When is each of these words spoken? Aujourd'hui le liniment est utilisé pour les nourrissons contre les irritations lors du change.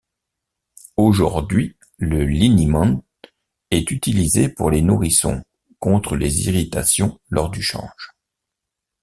Aujourd'hui 0.97 1.75
le 1.97 2.25
liniment 2.25 3.05
est 3.69 3.91
utilisé 3.91 4.49
pour 4.49 4.71
les 4.71 4.81
nourrissons 4.81 5.43
contre 5.77 6.15
les 6.15 6.47
irritations 6.49 7.19
lors 7.29 7.51
du 7.51 7.61
change. 7.61 8.15